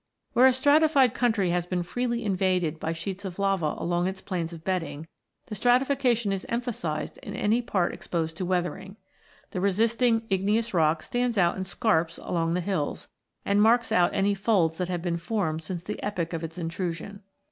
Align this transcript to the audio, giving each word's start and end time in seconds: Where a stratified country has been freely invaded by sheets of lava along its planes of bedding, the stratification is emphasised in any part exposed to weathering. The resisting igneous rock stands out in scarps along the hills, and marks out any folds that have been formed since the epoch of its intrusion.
Where 0.33 0.47
a 0.47 0.51
stratified 0.53 1.13
country 1.13 1.51
has 1.51 1.67
been 1.67 1.83
freely 1.83 2.25
invaded 2.25 2.79
by 2.79 2.91
sheets 2.91 3.23
of 3.23 3.37
lava 3.37 3.75
along 3.77 4.07
its 4.07 4.19
planes 4.19 4.51
of 4.51 4.63
bedding, 4.63 5.05
the 5.45 5.53
stratification 5.53 6.31
is 6.31 6.43
emphasised 6.49 7.19
in 7.19 7.35
any 7.35 7.61
part 7.61 7.93
exposed 7.93 8.35
to 8.37 8.43
weathering. 8.45 8.95
The 9.51 9.61
resisting 9.61 10.23
igneous 10.31 10.73
rock 10.73 11.03
stands 11.03 11.37
out 11.37 11.55
in 11.55 11.65
scarps 11.65 12.17
along 12.17 12.55
the 12.55 12.61
hills, 12.61 13.09
and 13.45 13.61
marks 13.61 13.91
out 13.91 14.09
any 14.11 14.33
folds 14.33 14.79
that 14.79 14.89
have 14.89 15.03
been 15.03 15.17
formed 15.17 15.61
since 15.63 15.83
the 15.83 16.01
epoch 16.03 16.33
of 16.33 16.43
its 16.43 16.57
intrusion. 16.57 17.21